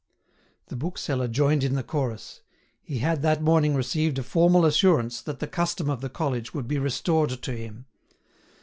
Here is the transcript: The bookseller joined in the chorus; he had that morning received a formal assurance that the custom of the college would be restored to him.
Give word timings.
The 0.69 0.75
bookseller 0.75 1.27
joined 1.27 1.63
in 1.63 1.75
the 1.75 1.83
chorus; 1.83 2.41
he 2.81 2.97
had 2.97 3.21
that 3.21 3.39
morning 3.43 3.75
received 3.75 4.17
a 4.17 4.23
formal 4.23 4.65
assurance 4.65 5.21
that 5.21 5.37
the 5.37 5.45
custom 5.45 5.91
of 5.91 6.01
the 6.01 6.09
college 6.09 6.55
would 6.55 6.67
be 6.67 6.79
restored 6.79 7.29
to 7.39 7.51
him. 7.51 7.85